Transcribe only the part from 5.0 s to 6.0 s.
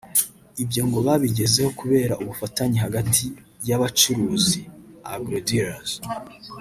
(agrodealers)